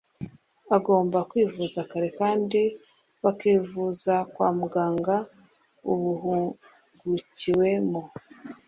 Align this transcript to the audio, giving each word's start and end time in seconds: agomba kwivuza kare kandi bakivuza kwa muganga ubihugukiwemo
agomba 0.77 1.19
kwivuza 1.29 1.79
kare 1.89 2.09
kandi 2.19 2.61
bakivuza 3.23 4.13
kwa 4.33 4.47
muganga 4.59 5.15
ubihugukiwemo 5.91 8.01